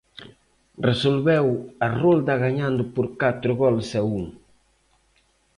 [0.89, 1.47] Resolveu
[1.85, 4.25] a rolda gañando por catro goles a un.